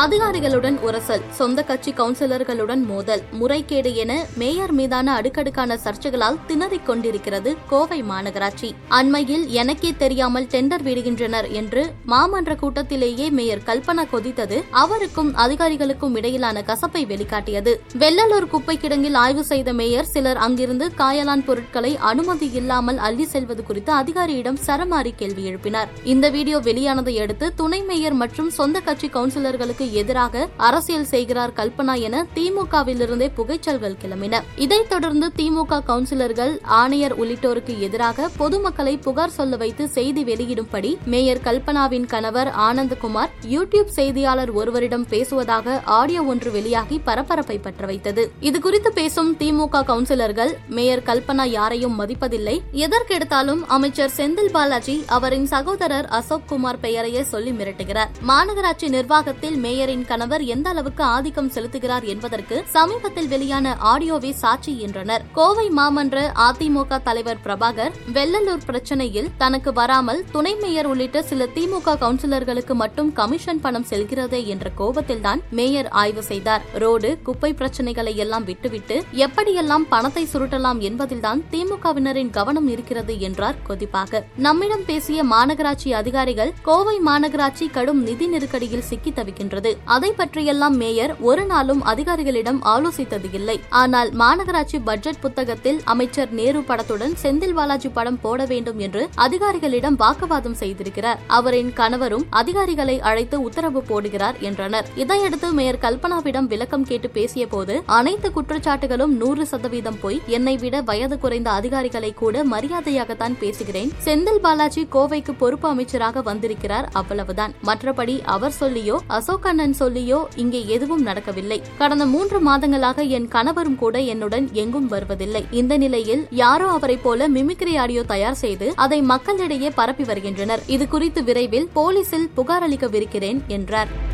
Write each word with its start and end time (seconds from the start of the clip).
அதிகாரிகளுடன் 0.00 0.74
உரசல் 0.86 1.22
சொந்த 1.36 1.60
கட்சி 1.62 1.90
கவுன்சிலர்களுடன் 1.98 2.82
மோதல் 2.88 3.22
முறைகேடு 3.40 3.90
என 4.02 4.12
மேயர் 4.40 4.72
மீதான 4.78 5.14
அடுக்கடுக்கான 5.18 5.78
சர்ச்சைகளால் 5.84 6.36
திணறிக் 6.48 6.84
கொண்டிருக்கிறது 6.84 7.50
கோவை 7.70 7.98
மாநகராட்சி. 8.10 8.68
அண்மையில் 8.98 9.44
எனக்கே 9.60 9.92
தெரியாமல் 10.02 10.48
டெண்டர் 10.54 10.84
விடுகின்றனர் 10.88 11.48
என்று 11.60 11.84
மாமன்ற 12.12 12.56
கூட்டத்திலேயே 12.62 13.28
மேயர் 13.38 13.62
கல்பனா 13.68 14.04
கொதித்தது 14.12 14.58
அவருக்கும் 14.82 15.30
அதிகாரிகளுக்கும் 15.44 16.18
இடையிலான 16.22 16.64
கசப்பை 16.70 17.02
வெளிக்காட்டியது. 17.12 17.74
வெள்ளலூர் 18.02 18.48
குப்பை 18.48 18.76
கிடங்கில் 18.76 19.18
ஆய்வு 19.22 19.44
செய்த 19.52 19.72
மேயர் 19.72 20.12
சிலர் 20.12 20.42
அங்கிருந்து 20.48 20.88
காயலான் 21.00 21.46
பொருட்களை 21.48 21.94
அனுமதி 22.12 22.50
இல்லாமல் 22.62 22.98
அள்ளி 23.08 23.28
செல்வது 23.32 23.64
குறித்து 23.70 23.92
அதிகாரியிடம் 23.92 24.60
சரமாரி 24.66 25.14
கேள்வி 25.22 25.44
எழுப்பினார். 25.52 25.88
இந்த 26.04 26.30
வீடியோ 26.36 26.60
வெளியானதை 26.68 27.16
அடுத்து 27.24 27.48
துணை 27.54 27.82
மேயர் 27.82 28.20
மற்றும் 28.24 28.54
சொந்த 28.60 28.76
கட்சி 28.80 29.10
கவுன்சிலர்களுக்கு 29.18 29.84
எதிராக 29.92 30.48
அரசியல் 30.56 31.04
செய்கிறார் 31.04 31.52
கல்பனா 31.52 32.00
என 32.00 32.26
திமுகவிலிருந்தே 32.34 33.30
புகைச்சல்கள் 33.36 33.96
கிளம்பின. 34.04 34.40
இதைத் 34.56 34.88
தொடர்ந்து 34.88 35.32
திமுக 35.36 35.80
கவுன்சிலர்கள் 35.88 36.58
ஆணையர் 36.62 37.18
உள்ளிட்டோருக்கு 37.18 37.78
எதிராக 37.78 38.28
பொதுமக்களை 38.38 38.96
புகார் 38.96 39.30
சொல்ல 39.30 39.56
வைத்து 39.56 39.88
செய்தி 39.88 40.24
வெளியிடும்படி 40.24 40.96
மேயர் 41.04 41.40
கல்பனாவின் 41.44 42.06
கணவர் 42.06 42.52
ஆனந்தகுமார் 42.58 43.30
யூடியூப் 43.50 43.84
செய்தியாளர் 43.84 44.50
ஒருவரிடம் 44.50 45.08
பேசுவதாக 45.08 45.80
ஆடியோ 45.84 46.22
ஒன்று 46.22 46.50
வெளியாகி 46.50 47.00
பரபரப்பை 47.04 47.58
பற்ற 47.58 47.86
வைத்தது 47.86 48.30
இதுகுறித்து 48.40 48.88
பேசும் 48.88 49.36
திமுக 49.36 49.64
கவுன்சிலர்கள் 49.72 50.52
மேயர் 50.68 51.02
கல்பனா 51.02 51.46
யாரையும் 51.46 52.00
மதிப்பதில்லை. 52.00 52.60
எதற்கெடுத்தாலும் 52.72 53.60
அமைச்சர் 53.66 54.10
செந்தில் 54.16 54.50
பாலாஜி 54.52 55.04
அவரின் 55.06 55.46
சகோதரர் 55.46 56.06
அசோக் 56.06 56.48
குமார் 56.48 56.80
பெயரையே 56.80 57.22
சொல்லி 57.22 57.50
மிரட்டுகிறார். 57.50 58.08
மாநகராட்சி 58.28 58.88
நிர்வாகத்தில் 58.88 59.56
மேயரின் 59.76 60.04
கணவர் 60.10 60.42
எந்த 60.54 60.66
அளவுக்கு 60.70 61.02
ஆதிக்கம் 61.14 61.50
செலுத்துகிறார் 61.54 62.04
என்பதற்கு 62.12 62.56
சமீபத்தில் 62.74 63.28
வெளியான 63.32 63.72
ஆடியோவே 63.90 64.30
சாட்சி 64.42 64.72
என்றனர். 64.86 65.22
கோவை 65.38 65.64
மாமன்ற 65.78 66.16
அதிமுக 66.44 66.98
தலைவர் 67.08 67.40
பிரபாகர் 67.44 67.96
வெள்ளலூர் 68.16 68.64
பிரச்சனையில் 68.68 69.28
தனக்கு 69.42 69.70
வராமல் 69.72 70.20
துணை 70.32 70.52
மேயர் 70.62 70.88
உள்ளிட்ட 70.90 71.22
சில 71.30 71.48
திமுக 71.56 71.94
கவுன்சிலர்களுக்கு 72.02 72.74
மட்டும் 72.82 73.10
கமிஷன் 73.18 73.60
பணம் 73.64 73.86
செல்கிறதே 73.90 74.40
என்ற 74.54 74.70
கோபத்தில்தான் 74.80 75.42
மேயர் 75.50 75.88
ஆய்வு 76.02 76.22
செய்தார். 76.22 76.64
ரோடு 76.84 77.10
குப்பை 77.28 77.50
பிரச்சனைகளை 77.60 78.14
எல்லாம் 78.24 78.46
விட்டுவிட்டு 78.50 78.98
எப்படியெல்லாம் 79.26 79.86
பணத்தை 79.94 80.24
சுருட்டலாம் 80.32 80.80
என்பதில்தான் 80.88 81.42
திமுகவினரின் 81.54 82.32
கவனம் 82.38 82.70
இருக்கிறது 82.74 83.16
என்றார் 83.28 83.60
கொதிப்பாக 83.68 84.22
நம்மிடம் 84.46 84.86
பேசிய 84.86 85.24
மாநகராட்சி 85.34 85.92
அதிகாரிகள் 86.02 86.54
கோவை 86.70 86.96
மாநகராட்சி 87.10 87.68
கடும் 87.78 88.02
நிதி 88.02 88.26
நெருக்கடியில் 88.26 88.88
சிக்கி 88.90 89.10
தவிக்கின்றது. 89.10 89.65
அதை 89.84 90.10
பற்றியெல்லாம் 90.12 90.76
மேயர் 90.76 91.12
ஒரு 91.20 91.44
நாளும் 91.44 91.82
அதிகாரிகளிடம் 91.84 92.60
ஆலோசித்தது 92.74 93.30
இல்லை. 93.32 93.56
ஆனால் 93.68 94.10
மாநகராட்சி 94.12 94.78
பட்ஜெட் 94.84 95.20
புத்தகத்தில் 95.20 95.80
அமைச்சர் 95.84 96.32
நேரு 96.32 96.60
படத்துடன் 96.60 97.14
செந்தில் 97.22 97.54
பாலாஜி 97.54 97.88
படம் 97.88 98.20
போட 98.20 98.44
வேண்டும் 98.44 98.78
என்று 98.78 99.08
அதிகாரிகளிடம் 99.26 99.98
வாக்குவாதம் 100.02 100.58
செய்திருக்கிறார். 100.60 101.18
அவரின் 101.26 101.72
கணவரும் 101.72 102.26
அதிகாரிகளை 102.30 103.00
அழைத்து 103.00 103.42
உத்தரவு 103.42 103.82
போடுகிறார் 103.88 104.38
என்றனர். 104.40 104.86
இதையடுத்து 104.94 105.50
மேயர் 105.52 105.82
கல்பனாவிடம் 105.86 106.50
விளக்கம் 106.52 106.84
கேட்டு 106.84 107.10
பேசிய 107.10 107.46
போது 107.46 107.82
அனைத்து 107.98 108.30
குற்றச்சாட்டுகளும் 108.30 109.14
நூறு 109.22 109.46
சதவீதம் 109.46 109.98
போய். 110.00 110.20
என்னை 110.26 110.56
விட 110.56 110.80
வயது 110.80 111.18
குறைந்த 111.18 111.50
அதிகாரிகளை 111.50 112.12
கூட 112.14 112.44
மரியாதையாகத்தான் 112.44 113.38
பேசுகிறேன். 113.42 113.92
செந்தில் 114.04 114.42
பாலாஜி 114.46 114.84
கோவைக்கு 114.94 115.34
பொறுப்பு 115.38 115.68
அமைச்சராக 115.68 116.22
வந்திருக்கிறார் 116.22 116.88
அவ்வளவுதான். 116.92 117.54
மற்றபடி 117.66 118.16
அவர் 118.34 118.56
சொல்லியோ 118.60 118.98
அசோகா 119.18 119.52
அண்ணன் 119.56 119.78
சொல்லியோ 119.78 120.24
இங்கே 120.36 120.66
எதுவும் 120.66 121.02
நடக்கவில்லை. 121.02 121.62
கடந்த 121.78 122.06
மூன்று 122.06 122.38
மாதங்களாக 122.48 123.08
என் 123.08 123.28
கணவரும் 123.28 123.76
கூட 123.76 124.00
என்னுடன் 124.00 124.48
எங்கும் 124.52 124.88
வருவதில்லை. 124.88 125.42
இந்த 125.50 125.76
நிலையில் 125.76 126.26
யாரோ 126.30 126.66
அவரை 126.68 126.96
போல 126.96 127.28
மிமிக்ரி 127.28 127.78
ஆடியோ 127.78 128.02
தயார் 128.02 128.34
செய்து 128.34 128.72
அதை 128.74 129.02
மக்களிடையே 129.02 129.70
பரப்பி 129.70 130.04
வருகின்றனர். 130.04 130.62
இது 130.66 130.88
குறித்து 130.88 131.24
விரைவில் 131.24 131.68
போலீசில் 131.72 132.28
புகார் 132.34 132.62
அளிக்கவிருக்கிறேன் 132.62 133.40
என்றார். 133.46 134.05